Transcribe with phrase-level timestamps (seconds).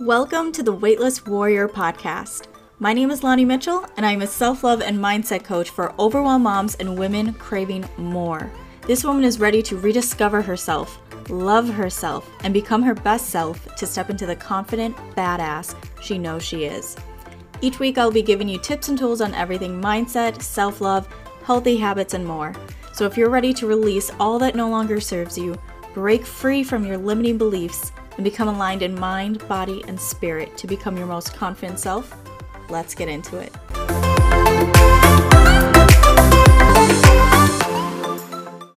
[0.00, 2.48] Welcome to the Weightless Warrior podcast.
[2.80, 5.94] My name is Lonnie Mitchell, and I am a self love and mindset coach for
[5.98, 8.52] overwhelmed moms and women craving more.
[8.86, 13.86] This woman is ready to rediscover herself, love herself, and become her best self to
[13.86, 16.94] step into the confident badass she knows she is.
[17.62, 21.08] Each week, I'll be giving you tips and tools on everything mindset, self love,
[21.44, 22.54] healthy habits, and more.
[22.92, 25.58] So if you're ready to release all that no longer serves you,
[25.94, 30.66] break free from your limiting beliefs, and become aligned in mind, body, and spirit to
[30.66, 32.14] become your most confident self,
[32.70, 33.52] let's get into it.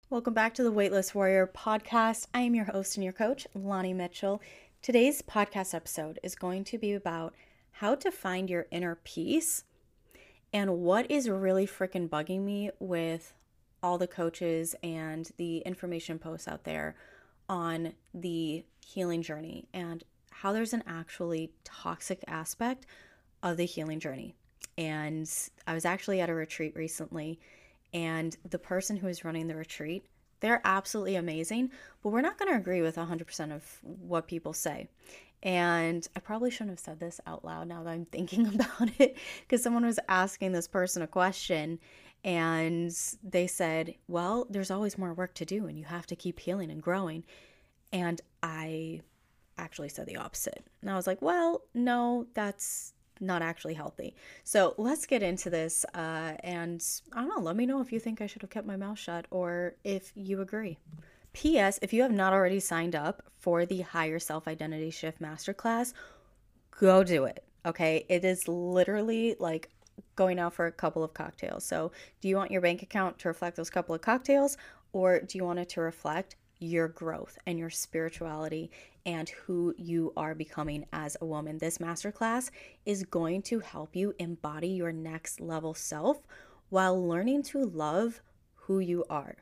[0.09, 2.27] Welcome back to the Weightless Warrior podcast.
[2.33, 4.41] I am your host and your coach, Lonnie Mitchell.
[4.81, 7.35] Today's podcast episode is going to be about
[7.73, 9.63] how to find your inner peace
[10.51, 13.35] and what is really freaking bugging me with
[13.83, 16.95] all the coaches and the information posts out there
[17.49, 22.85] on the healing journey and how there's an actually toxic aspect
[23.43, 24.35] of the healing journey.
[24.77, 25.29] And
[25.65, 27.39] I was actually at a retreat recently,
[27.93, 30.05] and the person who is running the retreat,
[30.39, 31.71] they're absolutely amazing,
[32.03, 34.87] but we're not going to agree with 100% of what people say.
[35.43, 39.17] And I probably shouldn't have said this out loud now that I'm thinking about it,
[39.41, 41.79] because someone was asking this person a question,
[42.23, 42.91] and
[43.23, 46.71] they said, Well, there's always more work to do, and you have to keep healing
[46.71, 47.23] and growing.
[47.91, 49.01] And I
[49.57, 50.65] actually said the opposite.
[50.81, 54.15] And I was like, well, no, that's not actually healthy.
[54.43, 55.85] So let's get into this.
[55.93, 58.67] Uh, and I don't know, let me know if you think I should have kept
[58.67, 60.77] my mouth shut or if you agree.
[61.33, 61.79] P.S.
[61.81, 65.93] If you have not already signed up for the Higher Self Identity Shift Masterclass,
[66.71, 67.43] go do it.
[67.65, 68.05] Okay.
[68.09, 69.69] It is literally like
[70.17, 71.63] going out for a couple of cocktails.
[71.63, 74.57] So, do you want your bank account to reflect those couple of cocktails
[74.91, 78.71] or do you want it to reflect your growth and your spirituality
[79.05, 81.57] and who you are becoming as a woman.
[81.57, 82.49] This masterclass
[82.85, 86.19] is going to help you embody your next level self
[86.69, 88.21] while learning to love
[88.55, 89.37] who you are.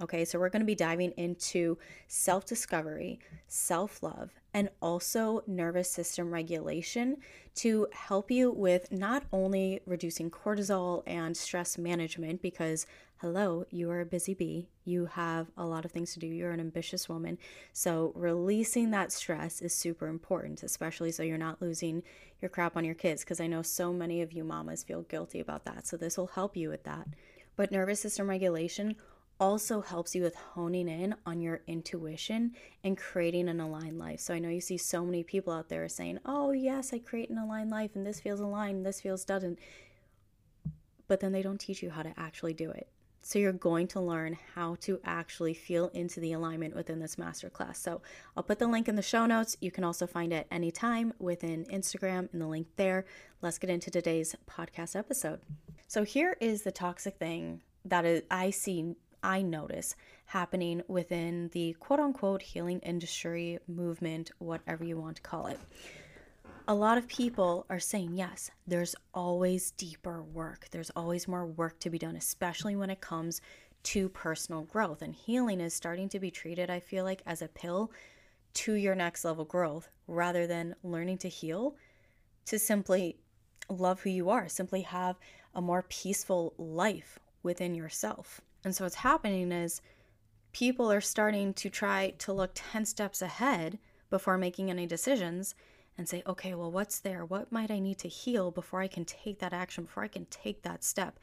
[0.00, 1.76] Okay, so we're going to be diving into
[2.08, 7.18] self discovery, self love, and also nervous system regulation
[7.56, 12.86] to help you with not only reducing cortisol and stress management, because
[13.18, 16.50] hello, you are a busy bee, you have a lot of things to do, you're
[16.50, 17.36] an ambitious woman.
[17.74, 22.02] So, releasing that stress is super important, especially so you're not losing
[22.40, 25.38] your crap on your kids, because I know so many of you mamas feel guilty
[25.38, 25.86] about that.
[25.86, 27.08] So, this will help you with that.
[27.54, 28.96] But nervous system regulation
[29.42, 32.52] also helps you with honing in on your intuition
[32.84, 34.20] and creating an aligned life.
[34.20, 37.28] So I know you see so many people out there saying, "Oh, yes, I create
[37.28, 39.58] an aligned life and this feels aligned, this feels doesn't."
[41.08, 42.88] But then they don't teach you how to actually do it.
[43.20, 47.76] So you're going to learn how to actually feel into the alignment within this masterclass.
[47.76, 48.00] So
[48.36, 49.56] I'll put the link in the show notes.
[49.60, 53.06] You can also find it anytime within Instagram and the link there.
[53.40, 55.40] Let's get into today's podcast episode.
[55.88, 59.94] So here is the toxic thing that I see I notice
[60.26, 65.58] happening within the quote unquote healing industry movement, whatever you want to call it.
[66.68, 70.68] A lot of people are saying, yes, there's always deeper work.
[70.70, 73.40] There's always more work to be done, especially when it comes
[73.84, 75.02] to personal growth.
[75.02, 77.90] And healing is starting to be treated, I feel like, as a pill
[78.54, 81.76] to your next level growth rather than learning to heal
[82.46, 83.16] to simply
[83.68, 85.18] love who you are, simply have
[85.54, 88.40] a more peaceful life within yourself.
[88.64, 89.80] And so what's happening is
[90.52, 93.78] people are starting to try to look 10 steps ahead
[94.10, 95.54] before making any decisions
[95.98, 97.24] and say, okay, well, what's there?
[97.24, 100.26] What might I need to heal before I can take that action, before I can
[100.26, 101.18] take that step?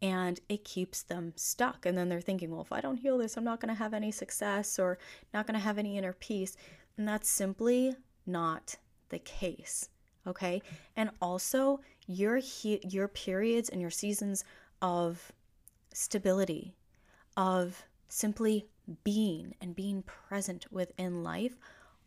[0.00, 1.84] And it keeps them stuck.
[1.84, 3.94] And then they're thinking, well, if I don't heal this, I'm not going to have
[3.94, 4.98] any success or
[5.34, 6.56] not going to have any inner peace.
[6.96, 7.96] And that's simply
[8.26, 8.76] not
[9.08, 9.88] the case.
[10.26, 10.62] Okay.
[10.96, 14.44] And also, your, he- your periods and your seasons
[14.82, 15.32] of
[15.92, 16.74] stability,
[17.38, 18.66] of simply
[19.04, 21.56] being and being present within life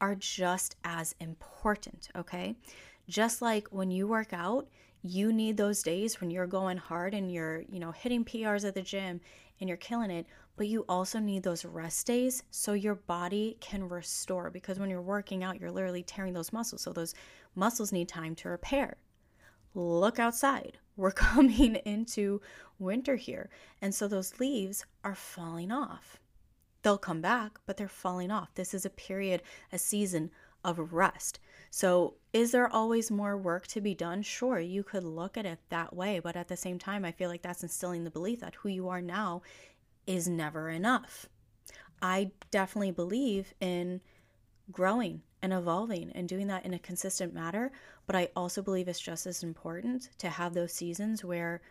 [0.01, 2.53] are just as important, okay?
[3.07, 4.67] Just like when you work out,
[5.03, 8.75] you need those days when you're going hard and you're, you know, hitting PRs at
[8.75, 9.21] the gym
[9.59, 10.27] and you're killing it,
[10.57, 15.01] but you also need those rest days so your body can restore because when you're
[15.01, 16.81] working out, you're literally tearing those muscles.
[16.81, 17.15] So those
[17.55, 18.97] muscles need time to repair.
[19.75, 20.77] Look outside.
[20.95, 22.41] We're coming into
[22.79, 23.49] winter here.
[23.81, 26.19] And so those leaves are falling off.
[26.83, 28.55] They'll come back, but they're falling off.
[28.55, 30.31] This is a period, a season
[30.63, 31.39] of rest.
[31.69, 34.21] So, is there always more work to be done?
[34.23, 37.29] Sure, you could look at it that way, but at the same time, I feel
[37.29, 39.41] like that's instilling the belief that who you are now
[40.07, 41.27] is never enough.
[42.01, 44.01] I definitely believe in
[44.71, 47.71] growing and evolving and doing that in a consistent manner.
[48.11, 51.61] But I also believe it's just as important to have those seasons where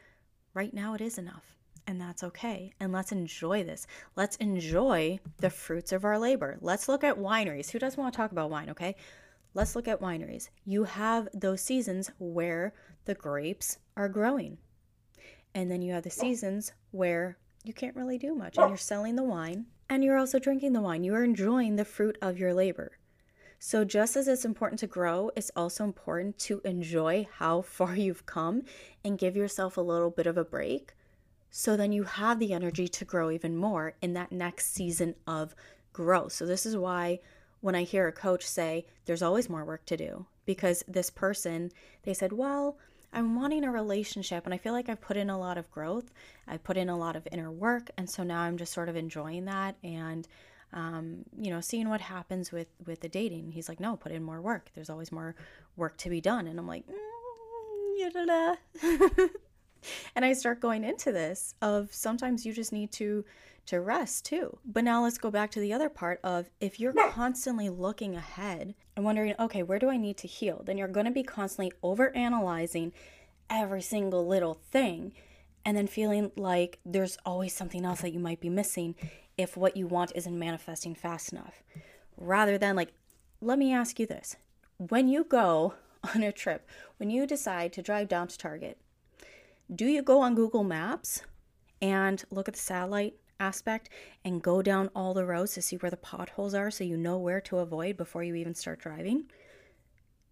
[0.54, 1.54] right now it is enough
[1.86, 2.72] and that's okay.
[2.80, 3.86] And let's enjoy this.
[4.16, 6.56] Let's enjoy the fruits of our labor.
[6.62, 7.68] Let's look at wineries.
[7.68, 8.96] Who doesn't want to talk about wine, okay?
[9.52, 10.48] Let's look at wineries.
[10.64, 12.72] You have those seasons where
[13.04, 14.56] the grapes are growing.
[15.54, 19.16] And then you have the seasons where you can't really do much and you're selling
[19.16, 21.04] the wine and you're also drinking the wine.
[21.04, 22.92] You are enjoying the fruit of your labor.
[23.62, 28.24] So, just as it's important to grow, it's also important to enjoy how far you've
[28.24, 28.62] come
[29.04, 30.94] and give yourself a little bit of a break.
[31.50, 35.54] So then you have the energy to grow even more in that next season of
[35.92, 36.32] growth.
[36.32, 37.20] So, this is why
[37.60, 41.70] when I hear a coach say, there's always more work to do, because this person,
[42.04, 42.78] they said, well,
[43.12, 46.10] I'm wanting a relationship and I feel like I've put in a lot of growth.
[46.48, 47.90] I put in a lot of inner work.
[47.98, 50.26] And so now I'm just sort of enjoying that and,
[50.72, 53.52] um, you know, seeing what happens with, with the dating.
[53.52, 54.70] He's like, no, put in more work.
[54.74, 55.34] There's always more
[55.76, 56.46] work to be done.
[56.46, 56.94] And I'm like, mm,
[60.14, 63.24] and I start going into this of sometimes you just need to
[63.66, 64.58] to rest too.
[64.64, 68.74] But now let's go back to the other part of if you're constantly looking ahead
[68.96, 70.62] and wondering, okay, where do I need to heal?
[70.64, 72.92] Then you're going to be constantly over analyzing
[73.48, 75.12] every single little thing
[75.64, 78.94] and then feeling like there's always something else that you might be missing
[79.40, 81.62] if what you want isn't manifesting fast enough.
[82.16, 82.92] Rather than like,
[83.40, 84.36] let me ask you this.
[84.76, 85.74] When you go
[86.14, 88.78] on a trip, when you decide to drive down to Target,
[89.74, 91.22] do you go on Google Maps
[91.80, 93.88] and look at the satellite aspect
[94.24, 97.16] and go down all the roads to see where the potholes are so you know
[97.16, 99.24] where to avoid before you even start driving?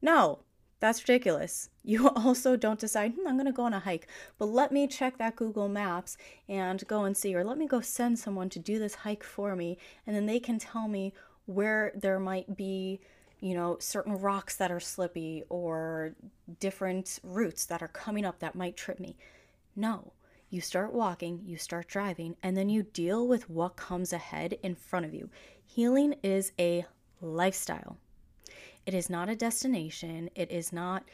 [0.02, 0.40] No,
[0.80, 1.70] that's ridiculous.
[1.88, 4.86] You also don't decide, hmm, I'm going to go on a hike, but let me
[4.86, 8.58] check that Google Maps and go and see, or let me go send someone to
[8.58, 11.14] do this hike for me, and then they can tell me
[11.46, 13.00] where there might be,
[13.40, 16.14] you know, certain rocks that are slippy or
[16.60, 19.16] different routes that are coming up that might trip me.
[19.74, 20.12] No,
[20.50, 24.74] you start walking, you start driving, and then you deal with what comes ahead in
[24.74, 25.30] front of you.
[25.64, 26.84] Healing is a
[27.22, 27.96] lifestyle.
[28.88, 30.30] It is not a destination.
[30.34, 31.04] It is not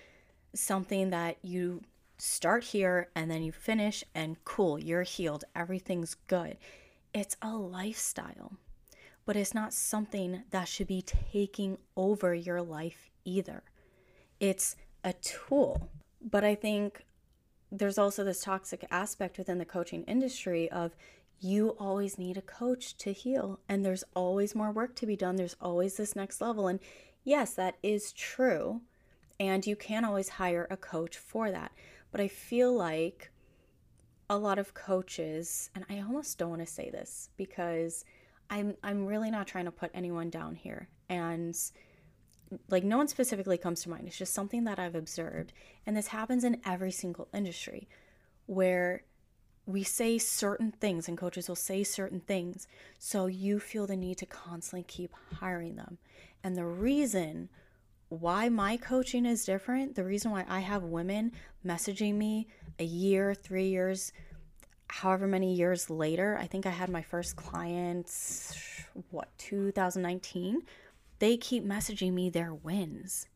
[0.54, 1.80] something that you
[2.18, 6.56] start here and then you finish and cool, you're healed, everything's good.
[7.12, 8.52] It's a lifestyle,
[9.26, 13.64] but it's not something that should be taking over your life either.
[14.38, 15.90] It's a tool.
[16.22, 17.04] But I think
[17.72, 20.94] there's also this toxic aspect within the coaching industry of
[21.40, 25.34] you always need a coach to heal and there's always more work to be done
[25.34, 26.78] there's always this next level and
[27.24, 28.80] yes that is true
[29.40, 31.72] and you can always hire a coach for that
[32.12, 33.30] but i feel like
[34.30, 38.04] a lot of coaches and i almost don't want to say this because
[38.50, 41.56] i'm i'm really not trying to put anyone down here and
[42.68, 44.06] like no one specifically comes to mind.
[44.06, 45.52] It's just something that I've observed.
[45.86, 47.88] And this happens in every single industry
[48.46, 49.04] where
[49.66, 52.68] we say certain things and coaches will say certain things.
[52.98, 55.98] So you feel the need to constantly keep hiring them.
[56.44, 57.48] And the reason
[58.10, 61.32] why my coaching is different, the reason why I have women
[61.66, 62.46] messaging me
[62.78, 64.12] a year, three years,
[64.88, 68.08] however many years later, I think I had my first client,
[69.10, 70.62] what, 2019
[71.18, 73.28] they keep messaging me their wins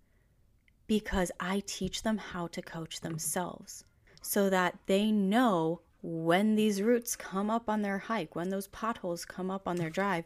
[0.87, 3.85] because I teach them how to coach themselves
[4.21, 9.25] so that they know when these roots come up on their hike, when those potholes
[9.25, 10.25] come up on their drive,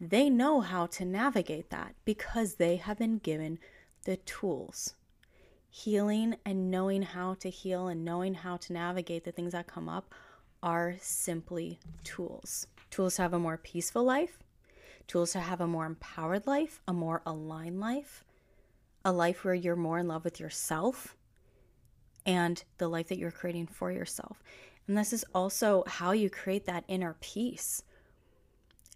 [0.00, 3.58] they know how to navigate that because they have been given
[4.04, 4.94] the tools.
[5.68, 9.88] Healing and knowing how to heal and knowing how to navigate the things that come
[9.88, 10.14] up
[10.62, 12.66] are simply tools.
[12.90, 14.38] Tools to have a more peaceful life,
[15.06, 18.24] tools to have a more empowered life, a more aligned life,
[19.04, 21.14] a life where you're more in love with yourself
[22.26, 24.42] and the life that you're creating for yourself.
[24.86, 27.82] And this is also how you create that inner peace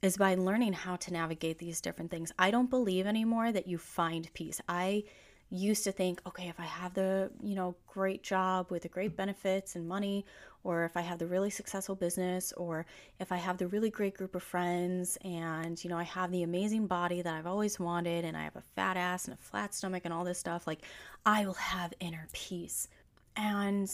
[0.04, 2.30] is by learning how to navigate these different things.
[2.38, 4.60] I don't believe anymore that you find peace.
[4.68, 5.04] I
[5.48, 9.16] used to think, okay, if I have the, you know, great job with the great
[9.16, 10.26] benefits and money,
[10.62, 12.84] or if I have the really successful business, or
[13.18, 16.42] if I have the really great group of friends and, you know, I have the
[16.42, 19.72] amazing body that I've always wanted and I have a fat ass and a flat
[19.72, 20.80] stomach and all this stuff, like
[21.24, 22.88] I will have inner peace.
[23.36, 23.90] And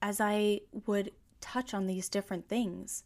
[0.00, 3.04] as I would touch on these different things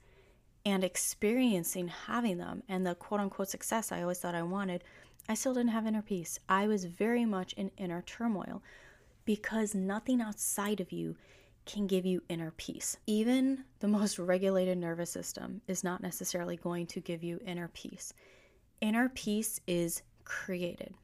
[0.67, 4.83] and experiencing having them and the quote unquote success I always thought I wanted,
[5.29, 6.41] I still didn't have inner peace.
[6.49, 8.63] I was very much in inner turmoil
[9.25, 11.17] because nothing outside of you
[11.67, 12.97] can give you inner peace.
[13.07, 18.13] Even the most regulated nervous system is not necessarily going to give you inner peace.
[18.81, 20.95] Inner peace is created.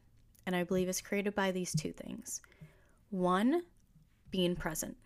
[0.45, 2.41] And I believe it's created by these two things.
[3.11, 3.63] One,
[4.31, 4.97] being present.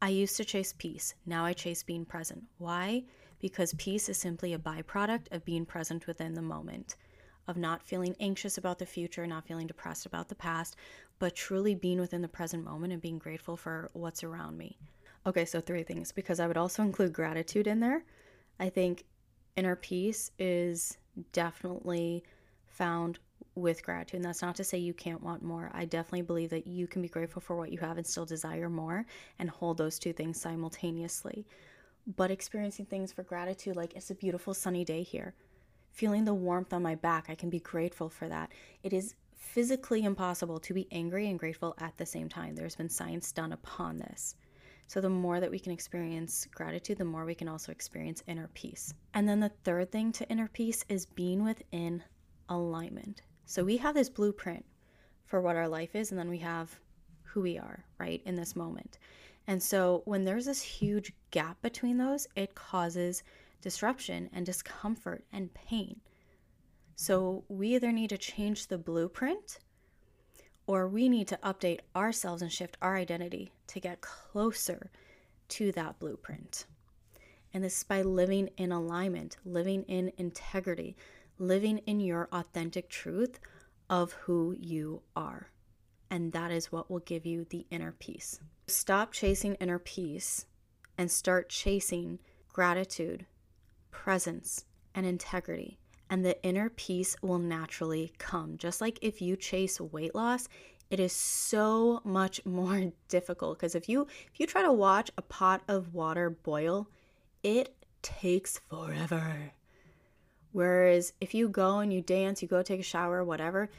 [0.00, 1.14] I used to chase peace.
[1.26, 2.44] Now I chase being present.
[2.56, 3.04] Why?
[3.40, 6.96] Because peace is simply a byproduct of being present within the moment,
[7.48, 10.76] of not feeling anxious about the future, not feeling depressed about the past,
[11.18, 14.78] but truly being within the present moment and being grateful for what's around me.
[15.26, 18.04] Okay, so three things, because I would also include gratitude in there.
[18.58, 19.04] I think
[19.56, 20.96] inner peace is
[21.32, 22.24] definitely
[22.68, 23.18] found
[23.54, 24.16] with gratitude.
[24.16, 25.70] And that's not to say you can't want more.
[25.74, 28.70] I definitely believe that you can be grateful for what you have and still desire
[28.70, 29.04] more
[29.38, 31.46] and hold those two things simultaneously.
[32.06, 35.34] But experiencing things for gratitude, like it's a beautiful sunny day here,
[35.92, 38.52] feeling the warmth on my back, I can be grateful for that.
[38.82, 42.54] It is physically impossible to be angry and grateful at the same time.
[42.54, 44.34] There's been science done upon this.
[44.86, 48.50] So, the more that we can experience gratitude, the more we can also experience inner
[48.54, 48.92] peace.
[49.14, 52.02] And then the third thing to inner peace is being within
[52.50, 53.22] alignment.
[53.46, 54.64] So we have this blueprint
[55.24, 56.78] for what our life is, and then we have
[57.22, 58.98] who we are, right, in this moment.
[59.50, 63.24] And so when there's this huge gap between those, it causes
[63.60, 65.98] disruption and discomfort and pain.
[66.94, 69.58] So we either need to change the blueprint
[70.68, 74.88] or we need to update ourselves and shift our identity to get closer
[75.48, 76.66] to that blueprint.
[77.52, 80.94] And this is by living in alignment, living in integrity,
[81.40, 83.40] living in your authentic truth
[83.88, 85.48] of who you are.
[86.10, 88.40] And that is what will give you the inner peace.
[88.66, 90.46] Stop chasing inner peace
[90.98, 92.18] and start chasing
[92.52, 93.26] gratitude,
[93.90, 94.64] presence,
[94.94, 95.78] and integrity.
[96.08, 98.56] And the inner peace will naturally come.
[98.58, 100.48] Just like if you chase weight loss,
[100.90, 105.22] it is so much more difficult because if you if you try to watch a
[105.22, 106.88] pot of water boil,
[107.44, 109.52] it takes forever.
[110.52, 113.70] Whereas if you go and you dance, you go take a shower, whatever,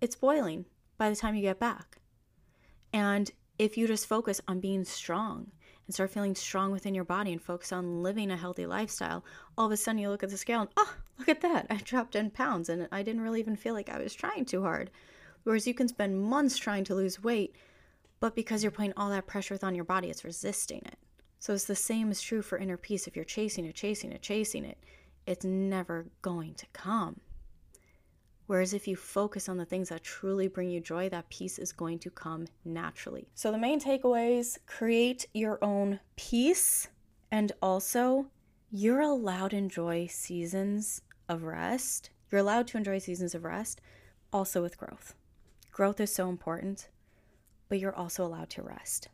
[0.00, 0.66] it's boiling
[0.98, 1.98] by the time you get back.
[2.92, 5.50] And if you just focus on being strong
[5.86, 9.24] and start feeling strong within your body and focus on living a healthy lifestyle,
[9.56, 11.66] all of a sudden you look at the scale and, oh, look at that.
[11.70, 14.62] I dropped 10 pounds and I didn't really even feel like I was trying too
[14.62, 14.90] hard.
[15.44, 17.56] Whereas you can spend months trying to lose weight,
[18.20, 20.96] but because you're putting all that pressure on your body, it's resisting it.
[21.40, 23.08] So it's the same is true for inner peace.
[23.08, 24.78] If you're chasing it, chasing it, chasing it,
[25.26, 27.20] it's never going to come.
[28.52, 31.72] Whereas if you focus on the things that truly bring you joy, that peace is
[31.72, 33.26] going to come naturally.
[33.34, 36.88] So, the main takeaways create your own peace,
[37.30, 38.26] and also
[38.70, 42.10] you're allowed to enjoy seasons of rest.
[42.30, 43.80] You're allowed to enjoy seasons of rest
[44.34, 45.14] also with growth.
[45.70, 46.90] Growth is so important,
[47.70, 49.08] but you're also allowed to rest.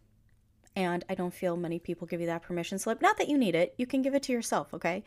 [0.75, 3.01] And I don't feel many people give you that permission slip.
[3.01, 5.05] Not that you need it, you can give it to yourself, okay?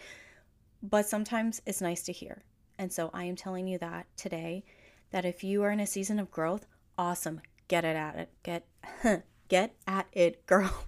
[0.84, 2.44] but sometimes it's nice to hear.
[2.82, 4.64] And so I am telling you that today
[5.12, 6.66] that if you are in a season of growth,
[6.98, 7.42] awesome.
[7.68, 8.30] Get it at it.
[8.42, 8.66] Get
[9.50, 10.86] get at it, girl.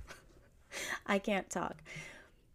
[1.06, 1.84] I can't talk.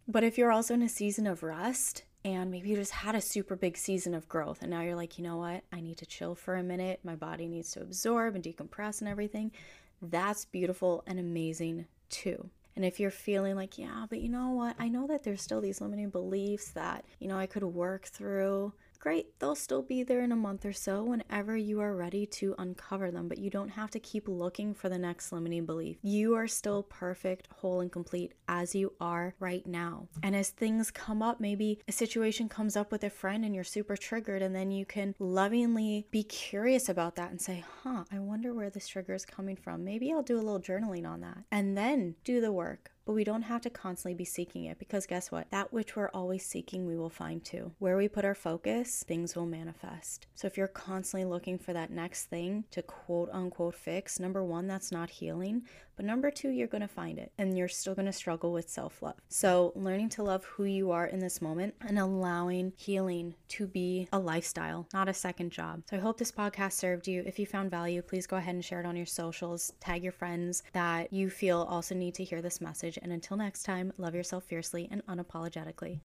[0.09, 3.21] But if you're also in a season of rest and maybe you just had a
[3.21, 5.63] super big season of growth and now you're like, "You know what?
[5.71, 6.99] I need to chill for a minute.
[7.05, 9.53] My body needs to absorb and decompress and everything."
[10.01, 12.49] That's beautiful and amazing too.
[12.75, 14.75] And if you're feeling like, yeah, but you know what?
[14.79, 18.73] I know that there's still these limiting beliefs that, you know, I could work through
[18.99, 22.53] great, they'll still be there in a month or so whenever you are ready to
[22.57, 25.97] uncover them, but you don't have to keep looking for the next limiting belief.
[26.01, 30.07] You are still perfect, whole, and complete as you are right now.
[30.21, 33.63] And as things come up, maybe a situation comes up with a friend and you're
[33.63, 38.19] super triggered, and then you can lovingly be curious about that and say, huh, I
[38.19, 39.83] wonder where this trigger is coming from.
[39.83, 41.39] Maybe I'll do a little journaling on that.
[41.51, 45.07] And then do the work but we don't have to constantly be seeking it because
[45.07, 45.49] guess what?
[45.49, 47.71] That which we're always seeking, we will find too.
[47.79, 50.27] Where we put our focus, things will manifest.
[50.35, 54.67] So if you're constantly looking for that next thing to quote unquote fix, number one,
[54.67, 55.63] that's not healing.
[55.99, 58.69] But number two, you're going to find it and you're still going to struggle with
[58.69, 59.15] self love.
[59.27, 64.07] So, learning to love who you are in this moment and allowing healing to be
[64.13, 65.83] a lifestyle, not a second job.
[65.89, 67.21] So, I hope this podcast served you.
[67.25, 69.73] If you found value, please go ahead and share it on your socials.
[69.81, 72.97] Tag your friends that you feel also need to hear this message.
[73.01, 75.99] And until next time, love yourself fiercely and unapologetically.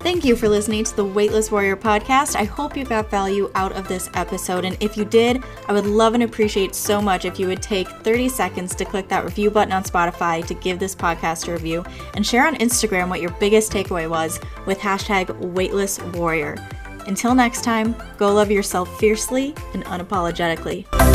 [0.00, 2.36] Thank you for listening to the Weightless Warrior podcast.
[2.36, 4.64] I hope you got value out of this episode.
[4.64, 7.88] And if you did, I would love and appreciate so much if you would take
[7.88, 11.84] 30 seconds to click that review button on Spotify to give this podcast a review
[12.14, 16.56] and share on Instagram what your biggest takeaway was with hashtag Weightless Warrior.
[17.08, 21.07] Until next time, go love yourself fiercely and unapologetically.